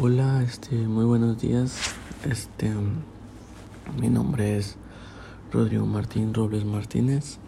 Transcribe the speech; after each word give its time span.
Hola, 0.00 0.44
este, 0.44 0.76
muy 0.76 1.04
buenos 1.04 1.40
días. 1.40 1.76
Este, 2.24 2.72
mi 4.00 4.08
nombre 4.08 4.56
es 4.56 4.76
Rodrigo 5.50 5.86
Martín 5.86 6.34
Robles 6.34 6.64
Martínez. 6.64 7.38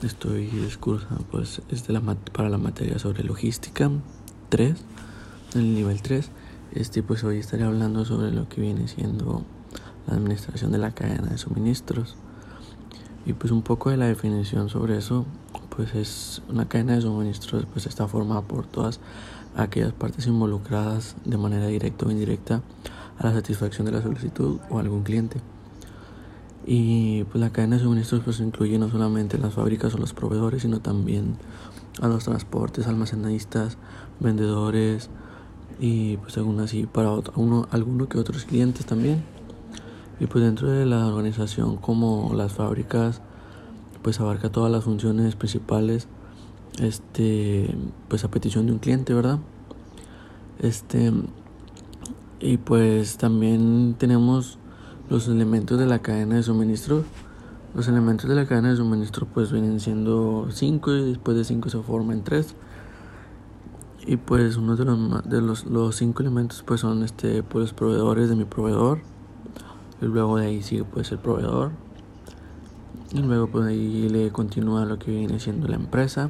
Estoy 0.00 0.46
discursando, 0.46 1.24
pues, 1.32 1.62
es 1.70 1.84
de 1.88 1.94
la 1.94 2.00
para 2.32 2.48
la 2.48 2.58
materia 2.58 3.00
sobre 3.00 3.24
logística 3.24 3.90
3, 4.50 4.76
el 5.56 5.74
nivel 5.74 6.00
3. 6.00 6.30
Este, 6.74 7.02
pues, 7.02 7.24
hoy 7.24 7.38
estaré 7.38 7.64
hablando 7.64 8.04
sobre 8.04 8.30
lo 8.30 8.48
que 8.48 8.60
viene 8.60 8.86
siendo 8.86 9.42
la 10.06 10.14
administración 10.14 10.70
de 10.70 10.78
la 10.78 10.92
cadena 10.92 11.26
de 11.26 11.38
suministros. 11.38 12.14
Y 13.26 13.32
pues 13.32 13.50
un 13.50 13.62
poco 13.62 13.90
de 13.90 13.96
la 13.96 14.06
definición 14.06 14.68
sobre 14.68 14.98
eso, 14.98 15.26
pues 15.76 15.94
es 15.94 16.42
una 16.48 16.68
cadena 16.68 16.94
de 16.94 17.02
suministros, 17.02 17.66
pues 17.72 17.86
está 17.86 18.06
formada 18.06 18.42
por 18.42 18.66
todas 18.66 19.00
aquellas 19.56 19.92
partes 19.92 20.26
involucradas 20.26 21.16
de 21.24 21.36
manera 21.36 21.66
directa 21.66 22.06
o 22.06 22.10
indirecta 22.10 22.62
a 23.18 23.26
la 23.26 23.32
satisfacción 23.32 23.86
de 23.86 23.92
la 23.92 24.02
solicitud 24.02 24.58
o 24.70 24.78
algún 24.78 25.02
cliente. 25.02 25.40
Y 26.66 27.24
pues 27.24 27.36
la 27.36 27.50
cadena 27.50 27.76
de 27.76 27.82
suministros 27.82 28.22
pues 28.24 28.40
incluye 28.40 28.78
no 28.78 28.88
solamente 28.88 29.38
las 29.38 29.54
fábricas 29.54 29.94
o 29.94 29.98
los 29.98 30.12
proveedores, 30.14 30.62
sino 30.62 30.80
también 30.80 31.36
a 32.00 32.08
los 32.08 32.24
transportes, 32.24 32.86
almacenistas, 32.86 33.76
vendedores 34.20 35.10
y 35.78 36.16
pues 36.18 36.38
aún 36.38 36.60
así 36.60 36.86
para 36.86 37.10
uno, 37.36 37.68
alguno 37.70 38.08
que 38.08 38.18
otros 38.18 38.44
clientes 38.44 38.86
también. 38.86 39.22
Y 40.20 40.26
pues 40.26 40.44
dentro 40.44 40.70
de 40.70 40.86
la 40.86 41.06
organización 41.06 41.76
como 41.76 42.32
las 42.34 42.52
fábricas 42.52 43.20
pues 44.04 44.20
abarca 44.20 44.52
todas 44.52 44.70
las 44.70 44.84
funciones 44.84 45.34
principales 45.34 46.08
este 46.78 47.74
pues 48.08 48.22
a 48.22 48.30
petición 48.30 48.66
de 48.66 48.72
un 48.72 48.78
cliente, 48.78 49.14
¿verdad? 49.14 49.38
Este 50.60 51.10
y 52.38 52.58
pues 52.58 53.16
también 53.16 53.96
tenemos 53.98 54.58
los 55.08 55.26
elementos 55.28 55.78
de 55.78 55.86
la 55.86 56.00
cadena 56.00 56.36
de 56.36 56.42
suministro. 56.42 57.02
Los 57.74 57.88
elementos 57.88 58.28
de 58.28 58.36
la 58.36 58.44
cadena 58.44 58.70
de 58.70 58.76
suministro 58.76 59.26
pues 59.26 59.50
vienen 59.50 59.80
siendo 59.80 60.48
cinco 60.50 60.92
y 60.92 61.10
después 61.10 61.36
de 61.38 61.44
cinco 61.44 61.70
se 61.70 61.78
forman 61.80 62.24
tres. 62.24 62.54
Y 64.06 64.18
pues 64.18 64.58
uno 64.58 64.76
de 64.76 64.84
los, 64.84 65.28
de 65.28 65.40
los, 65.40 65.64
los 65.64 65.96
cinco 65.96 66.20
elementos 66.20 66.62
pues 66.62 66.82
son 66.82 67.04
este 67.04 67.42
pues 67.42 67.72
proveedores 67.72 68.28
de 68.28 68.36
mi 68.36 68.44
proveedor. 68.44 69.00
Y 70.02 70.04
luego 70.04 70.36
de 70.36 70.46
ahí 70.46 70.62
sigue 70.62 70.84
pues 70.84 71.10
el 71.10 71.18
proveedor. 71.18 71.83
Y 73.14 73.22
luego 73.22 73.46
pues 73.46 73.66
ahí 73.66 74.10
le 74.10 74.30
continúa 74.30 74.84
lo 74.84 74.98
que 74.98 75.10
viene 75.10 75.40
siendo 75.40 75.68
la 75.68 75.76
empresa 75.76 76.28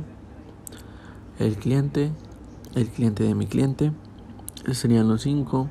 el 1.38 1.56
cliente, 1.56 2.12
el 2.74 2.88
cliente 2.88 3.24
de 3.24 3.34
mi 3.34 3.46
cliente, 3.46 3.92
serían 4.72 5.08
los 5.08 5.22
cinco 5.22 5.68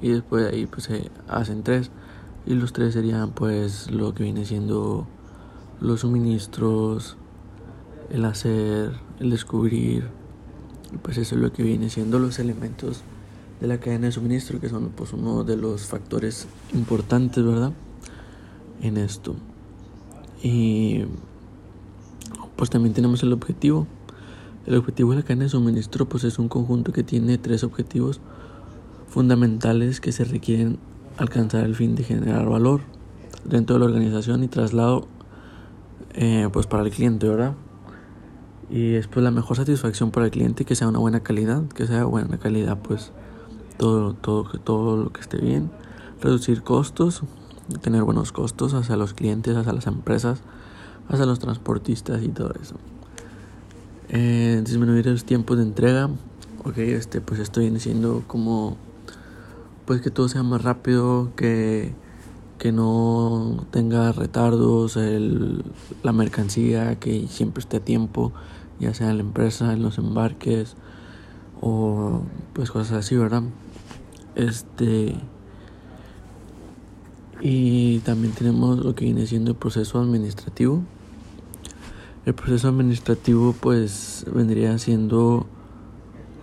y 0.00 0.10
después 0.10 0.44
de 0.44 0.50
ahí 0.50 0.66
pues 0.66 0.84
se 0.84 1.10
hacen 1.28 1.62
tres 1.62 1.90
y 2.46 2.54
los 2.54 2.72
tres 2.72 2.94
serían 2.94 3.32
pues 3.32 3.90
lo 3.90 4.14
que 4.14 4.22
viene 4.22 4.44
siendo 4.44 5.06
los 5.80 6.00
suministros, 6.00 7.16
el 8.10 8.24
hacer, 8.24 8.92
el 9.20 9.30
descubrir, 9.30 10.08
pues 11.02 11.18
eso 11.18 11.34
es 11.34 11.40
lo 11.40 11.52
que 11.52 11.62
viene 11.62 11.90
siendo 11.90 12.18
los 12.18 12.38
elementos 12.38 13.02
de 13.60 13.66
la 13.66 13.78
cadena 13.78 14.06
de 14.06 14.12
suministro 14.12 14.60
que 14.60 14.68
son 14.68 14.90
pues 14.90 15.12
uno 15.12 15.44
de 15.44 15.56
los 15.56 15.86
factores 15.86 16.46
importantes, 16.72 17.44
¿verdad? 17.44 17.72
En 18.80 18.96
esto. 18.96 19.34
Y 20.42 21.04
pues 22.56 22.70
también 22.70 22.94
tenemos 22.94 23.22
el 23.22 23.32
objetivo 23.32 23.86
el 24.68 24.76
objetivo 24.76 25.12
de 25.12 25.16
la 25.16 25.22
cadena 25.22 25.44
de 25.44 25.48
suministro 25.48 26.06
pues, 26.06 26.24
es 26.24 26.38
un 26.38 26.48
conjunto 26.48 26.92
que 26.92 27.02
tiene 27.02 27.38
tres 27.38 27.64
objetivos 27.64 28.20
fundamentales 29.08 29.98
que 29.98 30.12
se 30.12 30.24
requieren 30.24 30.78
alcanzar 31.16 31.64
el 31.64 31.74
fin 31.74 31.94
de 31.94 32.04
generar 32.04 32.46
valor 32.46 32.82
dentro 33.46 33.74
de 33.76 33.80
la 33.80 33.86
organización 33.86 34.44
y 34.44 34.48
traslado 34.48 35.08
eh, 36.12 36.50
pues 36.52 36.66
para 36.66 36.82
el 36.82 36.90
cliente, 36.90 37.26
¿verdad? 37.26 37.54
Y 38.68 38.96
es 38.96 39.06
pues 39.06 39.24
la 39.24 39.30
mejor 39.30 39.56
satisfacción 39.56 40.10
para 40.10 40.26
el 40.26 40.32
cliente 40.32 40.66
que 40.66 40.74
sea 40.74 40.86
una 40.86 40.98
buena 40.98 41.20
calidad, 41.20 41.66
que 41.68 41.86
sea 41.86 42.04
buena 42.04 42.36
calidad 42.36 42.76
pues 42.76 43.12
todo, 43.78 44.12
todo, 44.12 44.44
todo 44.62 45.02
lo 45.02 45.10
que 45.14 45.22
esté 45.22 45.38
bien, 45.38 45.70
reducir 46.20 46.62
costos, 46.62 47.22
tener 47.80 48.02
buenos 48.02 48.32
costos 48.32 48.74
hacia 48.74 48.96
los 48.96 49.14
clientes, 49.14 49.56
hacia 49.56 49.72
las 49.72 49.86
empresas, 49.86 50.40
hacia 51.08 51.26
los 51.26 51.38
transportistas 51.38 52.22
y 52.22 52.28
todo 52.28 52.52
eso. 52.60 52.76
Eh, 54.08 54.62
disminuir 54.64 55.06
los 55.06 55.24
tiempos 55.24 55.58
de 55.58 55.64
entrega. 55.64 56.08
Ok, 56.64 56.78
este, 56.78 57.20
pues 57.20 57.40
esto 57.40 57.60
viene 57.60 57.78
siendo 57.80 58.24
como, 58.26 58.76
pues 59.86 60.00
que 60.00 60.10
todo 60.10 60.28
sea 60.28 60.42
más 60.42 60.62
rápido, 60.62 61.30
que, 61.36 61.94
que 62.58 62.72
no 62.72 63.66
tenga 63.70 64.12
retardos, 64.12 64.96
el, 64.96 65.64
la 66.02 66.12
mercancía, 66.12 66.98
que 66.98 67.28
siempre 67.28 67.60
esté 67.60 67.78
a 67.78 67.80
tiempo, 67.80 68.32
ya 68.80 68.94
sea 68.94 69.10
en 69.10 69.18
la 69.18 69.22
empresa, 69.22 69.72
en 69.72 69.82
los 69.82 69.98
embarques 69.98 70.74
o 71.60 72.22
pues 72.52 72.70
cosas 72.70 72.92
así, 72.92 73.16
¿verdad? 73.16 73.42
Este 74.34 75.16
y 77.40 78.00
también 78.00 78.32
tenemos 78.34 78.78
lo 78.78 78.94
que 78.94 79.04
viene 79.04 79.26
siendo 79.26 79.52
el 79.52 79.56
proceso 79.56 80.00
administrativo 80.00 80.82
el 82.28 82.34
proceso 82.34 82.68
administrativo 82.68 83.54
pues 83.58 84.26
vendría 84.30 84.76
siendo 84.76 85.46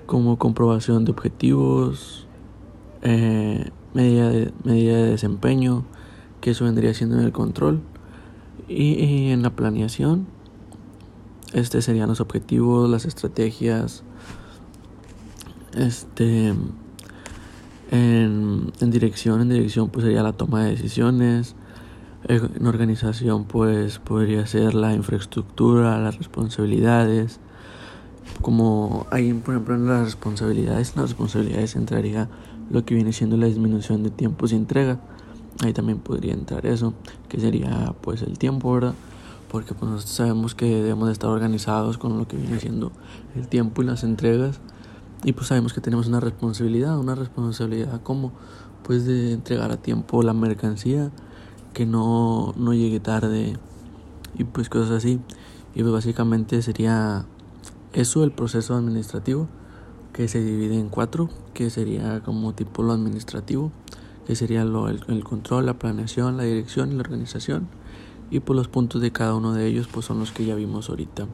como 0.07 0.39
comprobación 0.39 1.05
de 1.05 1.11
objetivos, 1.11 2.25
eh, 3.03 3.69
medida, 3.93 4.29
de, 4.29 4.51
medida 4.63 4.97
de 4.97 5.11
desempeño, 5.11 5.85
que 6.41 6.49
eso 6.49 6.65
vendría 6.65 6.91
siendo 6.95 7.19
en 7.19 7.25
el 7.25 7.31
control. 7.31 7.81
Y, 8.67 9.29
en 9.29 9.43
la 9.43 9.51
planeación, 9.51 10.25
este 11.53 11.83
serían 11.83 12.09
los 12.09 12.19
objetivos, 12.19 12.89
las 12.89 13.05
estrategias, 13.05 14.01
este 15.77 16.55
en, 17.91 18.54
en 18.85 18.91
dirección, 18.91 19.41
en 19.41 19.49
dirección 19.49 19.89
pues 19.89 20.05
sería 20.05 20.23
la 20.23 20.33
toma 20.33 20.63
de 20.63 20.71
decisiones, 20.71 21.55
en 22.27 22.65
organización 22.65 23.45
pues 23.45 23.99
podría 23.99 24.47
ser 24.47 24.73
la 24.73 24.93
infraestructura, 24.93 25.99
las 25.99 26.17
responsabilidades, 26.17 27.39
como 28.41 29.05
hay 29.11 29.33
por 29.33 29.55
ejemplo 29.55 29.75
en 29.75 29.87
las 29.87 30.05
responsabilidades, 30.05 30.93
en 30.95 31.01
las 31.01 31.11
responsabilidades 31.11 31.75
entraría 31.75 32.29
lo 32.69 32.85
que 32.85 32.95
viene 32.95 33.13
siendo 33.13 33.37
la 33.37 33.47
disminución 33.47 34.03
de 34.03 34.09
tiempos 34.09 34.51
y 34.51 34.55
entrega. 34.55 34.99
Ahí 35.63 35.71
también 35.71 35.99
podría 35.99 36.33
entrar 36.33 36.65
eso, 36.65 36.93
que 37.29 37.39
sería 37.39 37.93
pues 38.01 38.21
el 38.21 38.37
tiempo, 38.37 38.73
¿verdad? 38.73 38.93
Porque 39.51 39.73
pues 39.73 40.03
sabemos 40.03 40.53
que 40.55 40.65
debemos 40.65 41.07
de 41.07 41.13
estar 41.13 41.29
organizados 41.29 41.97
con 41.97 42.17
lo 42.17 42.27
que 42.27 42.35
viene 42.35 42.59
siendo 42.59 42.91
el 43.35 43.47
tiempo 43.47 43.81
y 43.81 43.85
las 43.85 44.03
entregas. 44.03 44.59
Y 45.23 45.31
pues 45.31 45.47
sabemos 45.47 45.73
que 45.73 45.81
tenemos 45.81 46.07
una 46.07 46.19
responsabilidad, 46.19 46.99
una 46.99 47.15
responsabilidad 47.15 48.01
como 48.03 48.33
pues 48.85 49.05
de 49.05 49.33
entregar 49.33 49.71
a 49.71 49.77
tiempo 49.77 50.21
la 50.21 50.33
mercancía, 50.33 51.09
que 51.73 51.87
no, 51.87 52.53
no 52.55 52.73
llegue 52.73 52.99
tarde 52.99 53.57
y 54.37 54.43
pues 54.43 54.69
cosas 54.69 54.91
así. 54.91 55.19
Y 55.73 55.81
pues 55.81 55.91
básicamente 55.91 56.61
sería 56.61 57.25
eso 57.93 58.23
el 58.23 58.31
proceso 58.31 58.75
administrativo 58.75 59.47
que 60.13 60.27
se 60.27 60.41
divide 60.43 60.79
en 60.79 60.89
cuatro, 60.89 61.29
que 61.53 61.69
sería 61.69 62.21
como 62.21 62.53
tipo 62.53 62.83
lo 62.83 62.93
administrativo, 62.93 63.71
que 64.27 64.35
sería 64.35 64.63
lo, 64.63 64.87
el, 64.87 65.23
control, 65.23 65.65
la 65.65 65.79
planeación, 65.79 66.37
la 66.37 66.43
dirección 66.43 66.91
y 66.91 66.95
la 66.95 67.01
organización. 67.01 67.67
Y 68.29 68.39
pues 68.39 68.55
los 68.55 68.67
puntos 68.67 69.01
de 69.01 69.11
cada 69.11 69.33
uno 69.35 69.53
de 69.53 69.65
ellos 69.65 69.89
pues 69.91 70.05
son 70.05 70.19
los 70.19 70.31
que 70.31 70.45
ya 70.45 70.55
vimos 70.55 70.89
ahorita. 70.89 71.27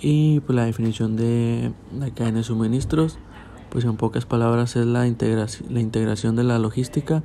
Y 0.00 0.40
pues 0.40 0.56
la 0.56 0.64
definición 0.64 1.16
de 1.16 1.72
la 1.96 2.10
cadena 2.10 2.38
de 2.38 2.44
suministros, 2.44 3.18
pues 3.74 3.84
en 3.84 3.98
pocas 3.98 4.24
palabras 4.24 4.74
es 4.76 4.86
la 4.86 5.06
integración, 5.06 5.74
la 5.74 5.80
integración 5.80 6.34
de 6.34 6.44
la 6.44 6.58
logística 6.58 7.22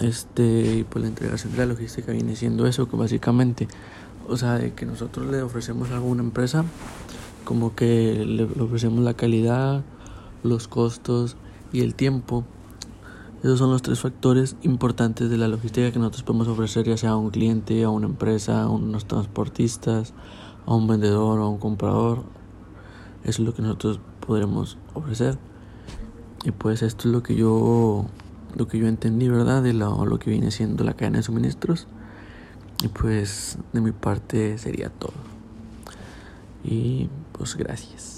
este, 0.00 0.86
pues 0.88 1.02
la 1.02 1.08
integración 1.08 1.52
de 1.52 1.58
la 1.58 1.66
logística 1.66 2.12
viene 2.12 2.36
siendo 2.36 2.66
eso, 2.66 2.88
que 2.88 2.96
básicamente, 2.96 3.68
o 4.28 4.36
sea, 4.36 4.54
de 4.54 4.72
que 4.72 4.86
nosotros 4.86 5.26
le 5.26 5.42
ofrecemos 5.42 5.90
a 5.90 5.94
alguna 5.94 6.22
empresa, 6.22 6.64
como 7.44 7.74
que 7.74 8.24
le 8.24 8.44
ofrecemos 8.62 9.00
la 9.00 9.14
calidad, 9.14 9.82
los 10.42 10.68
costos 10.68 11.36
y 11.72 11.80
el 11.80 11.94
tiempo. 11.94 12.44
Esos 13.42 13.58
son 13.58 13.70
los 13.70 13.82
tres 13.82 14.00
factores 14.00 14.56
importantes 14.62 15.30
de 15.30 15.36
la 15.36 15.48
logística 15.48 15.92
que 15.92 15.98
nosotros 15.98 16.24
podemos 16.24 16.48
ofrecer, 16.48 16.86
ya 16.86 16.96
sea 16.96 17.10
a 17.10 17.16
un 17.16 17.30
cliente, 17.30 17.84
a 17.84 17.90
una 17.90 18.06
empresa, 18.06 18.62
a 18.62 18.68
unos 18.68 19.06
transportistas, 19.06 20.12
a 20.66 20.74
un 20.74 20.86
vendedor 20.86 21.40
a 21.40 21.46
un 21.46 21.58
comprador. 21.58 22.24
Eso 23.24 23.42
es 23.42 23.46
lo 23.46 23.54
que 23.54 23.62
nosotros 23.62 24.00
podremos 24.26 24.78
ofrecer. 24.94 25.38
Y 26.44 26.52
pues 26.52 26.82
esto 26.82 27.08
es 27.08 27.12
lo 27.12 27.22
que 27.22 27.34
yo 27.34 28.06
lo 28.56 28.68
que 28.68 28.78
yo 28.78 28.86
entendí, 28.86 29.28
¿verdad? 29.28 29.62
De 29.62 29.72
lo, 29.72 30.04
lo 30.06 30.18
que 30.18 30.30
viene 30.30 30.50
siendo 30.50 30.84
la 30.84 30.94
cadena 30.94 31.18
de 31.18 31.22
suministros. 31.22 31.86
Y 32.82 32.88
pues 32.88 33.58
de 33.72 33.80
mi 33.80 33.92
parte 33.92 34.58
sería 34.58 34.88
todo. 34.88 35.12
Y 36.64 37.08
pues 37.32 37.56
gracias. 37.56 38.17